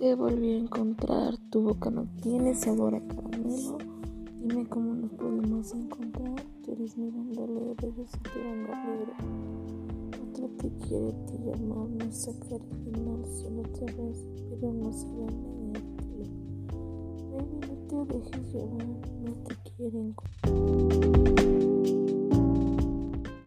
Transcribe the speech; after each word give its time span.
Te 0.00 0.14
volví 0.14 0.52
a 0.54 0.56
encontrar, 0.56 1.36
tu 1.50 1.60
boca 1.60 1.90
no 1.90 2.06
tiene 2.22 2.54
sabor 2.54 2.94
a 2.94 3.06
caramelo. 3.06 3.76
Dime 4.40 4.66
cómo 4.66 4.94
nos 4.94 5.12
podemos 5.12 5.74
encontrar. 5.74 6.42
Tú 6.64 6.72
eres 6.72 6.96
mi 6.96 7.10
bandolero, 7.10 7.76
yo 7.82 8.06
soy 8.06 8.20
tu 8.22 8.38
bandolero. 8.38 9.12
Otro 10.26 10.48
te 10.56 10.70
quiere 10.86 11.12
te 11.26 11.38
llamar, 11.44 11.86
no 11.90 12.10
sacar 12.12 12.62
el 12.62 12.94
final, 12.94 13.26
solo 13.26 13.62
te 13.74 13.84
ves, 13.92 14.24
pero 14.48 14.72
no 14.72 14.90
será 14.90 15.26
mediártelo. 15.36 16.24
Baby, 17.30 17.60
no 17.68 18.06
te 18.06 18.14
dejes 18.14 18.54
llevar, 18.54 18.86
no 18.86 19.32
te 19.44 19.54
quieren. 19.76 20.14